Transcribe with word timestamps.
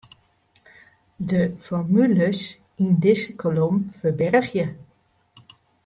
De 1.29 1.43
formules 1.65 2.39
yn 2.83 2.91
dizze 3.03 3.31
kolom 3.41 3.75
ferbergje. 3.97 4.65